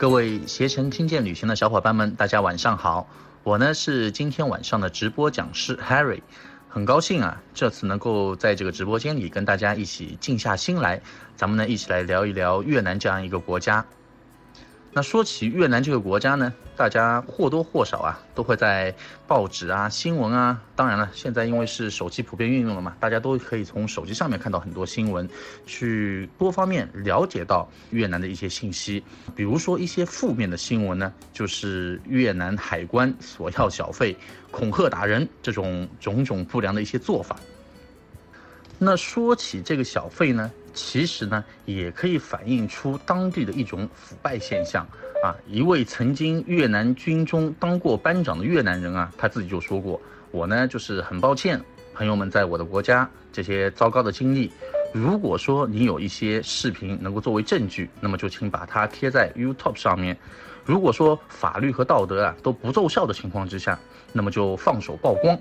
[0.00, 3.06] 各位携程听见旅行的小伙伴们，大家晚上好！
[3.42, 6.22] 我呢是今天晚上的直播讲师 Harry，
[6.70, 11.02] 很高兴啊，这次能够在这个直播间里跟大家一起静下心来，
[11.36, 13.84] 咱们呢一起来聊一聊越南这样一个国家。
[14.92, 18.92] 那说起越南这个国家呢，大家或多或少啊都会在
[19.24, 25.28] 报纸啊、新闻啊，当然了，现在因为是手机普遍运用了嘛，大家都可以从手机上面看到很多新闻，
[25.64, 29.00] 去多方面了解到越南的一些信息。
[29.36, 34.16] 比如说一些负面的新闻呢，就是越南海关索要小费、
[34.50, 37.36] 恐吓打人这种种种不良的一些做法。
[38.76, 40.50] 那说起这个小费呢？
[40.72, 44.86] 其实呢，也可以反映出当地的一种腐败现象
[45.22, 45.34] 啊。
[45.46, 51.60] 一位曾经越南军中当过班长的越南人啊，他自己就说过：“我呢，就是很抱歉，
[51.94, 54.50] 朋友们在我的国家这些糟糕的经历。
[54.92, 60.16] 如果说你有一些视频能够作为证据，那么就请把它贴在 YouTube 上面。
[60.64, 63.78] 如果说法律和道德啊都不奏效的情况之下，
[64.12, 65.38] 那么就放手曝光。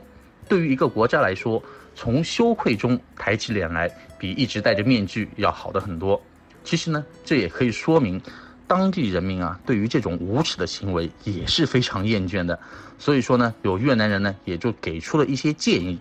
[0.49, 1.63] 对于一个国家来说，
[1.95, 6.21] 从羞愧中抬起脸来。”比一直戴着面具要好的很多。
[6.61, 8.21] 其实呢，这也可以说明，
[8.67, 12.59] 当地人民啊，对于这种无耻的行为也是非常厌倦的。
[12.97, 15.97] 所以说呢，有越南人呢，也就给出了一些建议。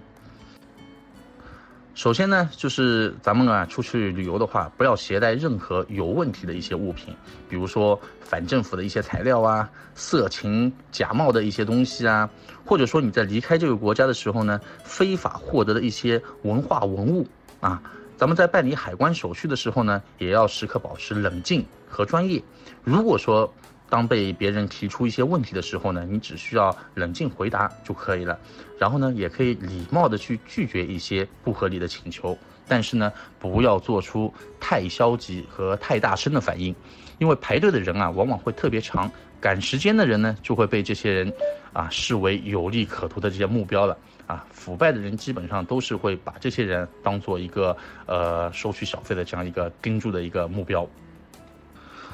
[1.98, 7.12] 首先呢，就是咱们啊出去旅游的话，不要携带任何有问题的一些物品，
[7.48, 12.30] 比如说反政府的一些材料啊、色情假冒的一些东西啊，
[12.64, 17.26] 或者说你在离开这个国家的时候呢，非法获得的一些文化文物
[17.58, 17.82] 啊。
[18.16, 22.40] 咱们在办理海关手续的时候呢，也要时刻保持冷静和专业。
[22.84, 23.52] 如果说
[23.90, 28.38] 当被别人提出一些问题的时候呢，你只需要冷静回答就可以了。
[28.78, 32.36] 然后呢，也可以礼貌的去拒绝一些不合理的请求，
[32.68, 36.74] 但是呢，不要做出太消极和太大声的反应，
[37.18, 41.32] 因为排队的人啊，往往会特别长，赶时间的人呢，就会被这些人
[41.72, 43.96] 啊视为有利可图的这些目标了。
[44.26, 47.74] 啊，腐败的人基本上都是会把这些人当做一个
[48.04, 50.86] 呃收取小费的这样一个盯住的一个目标。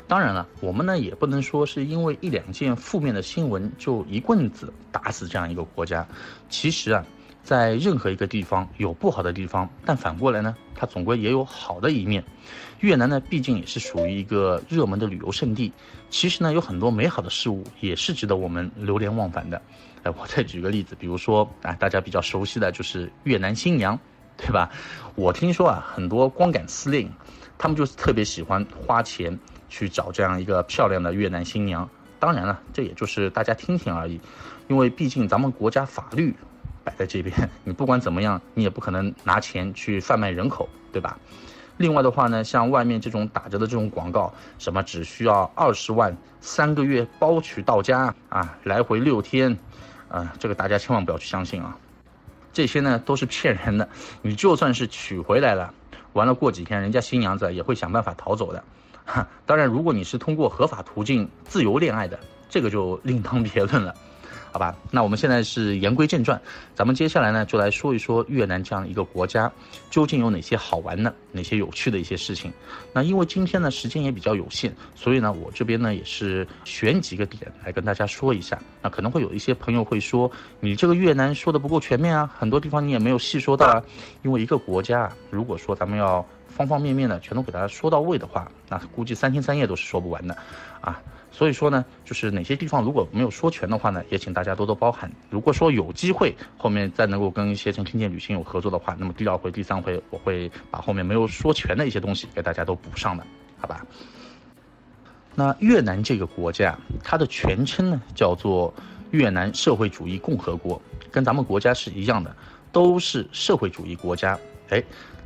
[0.06, 6.06] 当然了，我们呢也不能说是因为一两件负面的新闻就一棍子打死这样一个国家。
[6.48, 7.04] 其实啊，
[7.42, 12.22] 在任何一个地方有不好的地方，但反过来呢，它总归也有好的一面。
[12.80, 15.72] 越南呢，毕竟也是属于一个热门的旅游胜地，
[16.10, 19.60] 其实呢有很多美好的事物也是值得我们流连忘返的。
[20.02, 23.98] 哎，我再举个例子，比如说啊，大家比较熟悉的就是越南新娘，
[24.36, 24.70] 对吧？
[25.14, 27.10] 我听说啊，很多光杆司令，
[27.56, 29.38] 他们就是特别喜欢花钱
[29.74, 31.90] 去找这样一个漂亮的越南新娘。
[32.20, 34.20] 当然了，这也就是大家听听而已，
[34.68, 36.32] 因为毕竟咱们国家法律
[36.84, 41.18] 摆在这边，你不管怎么样，你也不可能拿钱去贩卖人口，对吧？
[41.78, 49.58] 另外的话呢，像外面这种打折的这种广告，什么只需要二十万，三个月包娶到家啊，来回六天。
[50.08, 51.76] 啊，这个大家千万不要去相信啊！
[52.52, 53.88] 这些呢都是骗人的。
[54.22, 55.74] 你就算是娶回来了，
[56.12, 58.62] 完了过几天，人家新娘子也会想办法逃走的。
[59.04, 63.94] 哈， 当然，如果你是通过合法途径自由恋爱的，这个就另当别论了。
[64.50, 66.40] 好吧，那我们现在是言归正传，
[66.76, 69.50] 咱们接下来呢就来说一说越南这样一个国家
[69.90, 72.52] 究竟有哪些好玩的、哪些有趣的一些事情。
[72.92, 78.56] 那因为今天呢时间也比较有限，所以呢我这边呢也是选几个点来跟大家说一下。
[78.80, 83.82] 那可能会有一些朋友会说，你这个越南说的不够全面啊，很多地方你也没有细说到啊。
[84.22, 90.36] 因为一个国家，如果说咱们要方方面面的全都给大家说到位的话，那估计三天三夜都是说不完的，
[90.80, 91.02] 啊。
[91.32, 95.10] 所以说呢，就是哪些地方如果没有说全的话呢，也请大家多多包涵。
[95.30, 103.26] 如果说有机会后面再能够跟携程听见旅行有合作的话，那么第二回、第三回我会把后面没有说全的一些东西给大家都补上的，
[103.58, 103.84] 好吧？
[105.34, 108.72] 那越南这个国家，它的全称呢叫做
[109.10, 112.32] 越南社会主义共和国，跟咱们国家是一样的，
[112.70, 114.38] 都是社会主义国家。
[114.68, 114.80] 哎，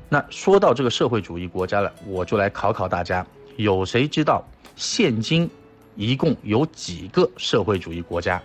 [0.08, 4.42] 那说到这个社会主义国家了，我就来考考大家，有谁知道
[4.76, 5.48] 现今？
[5.96, 8.40] 一共有几个社会主义国家？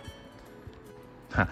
[1.30, 1.46] 哈，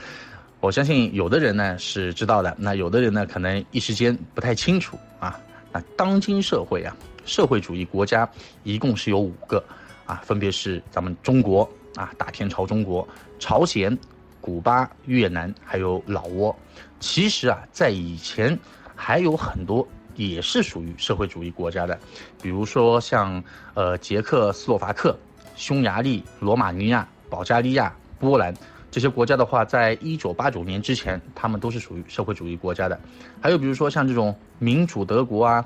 [0.58, 5.38] 我相信有的人呢是知道的，那有的人呢可能一时间不太清楚啊。
[5.70, 8.28] 那当今社会啊，社会主义国家
[8.64, 9.62] 一共是有五个
[10.04, 13.06] 啊，分别是咱们中国啊，大天朝中国、
[13.38, 13.96] 朝鲜、
[14.40, 16.52] 古巴、越南，还有老挝。
[16.98, 18.58] 其实啊，在以前
[18.96, 19.86] 还有很多
[20.16, 21.98] 也是属于社会主义国家的，
[22.40, 23.42] 比如说像
[23.74, 25.16] 呃捷克斯洛伐克。
[25.54, 28.52] 匈牙利、罗马尼亚、保加利亚、波兰
[28.90, 32.98] 这些国家的话，在一九八九年之前，他们都是属于社会主义国家的。
[33.40, 35.64] 还有比如说像这种民主德国啊、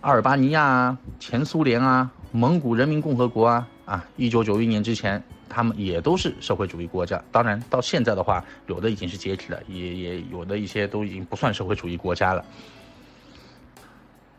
[0.00, 7.22] 阿尔巴尼亚啊、前苏联啊、蒙古人民共和国啊、啊，一九九一年之前，他们也都是社会主义国家。
[7.30, 12.44] 当然，到现在的话，有的已经是解体了，也也有的一些都已经不算社会主义国家了。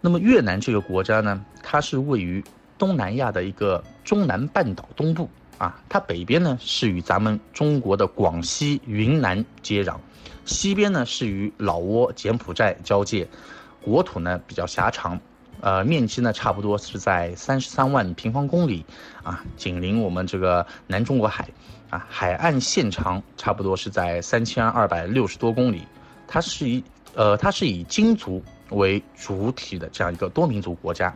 [0.01, 2.43] 那么越南这个国家呢，它是位于
[2.77, 9.95] 东南亚的一个中南半岛东部啊，它北边呢是与咱们中国的广西、云南接壤，
[10.43, 13.27] 西边呢是与老挝、柬埔寨交界，
[13.79, 15.19] 国土呢比较狭长。
[15.59, 18.83] 呃，面积呢差不多是在三十三万平方公里，
[19.21, 21.47] 啊，紧邻我们这个南中国海，
[21.91, 25.83] 啊，海岸线长差不多是在三千二百六十多公里。
[26.27, 26.83] 它是以
[27.13, 31.15] 呃，它是以金族为主体的这样一个多民族国家。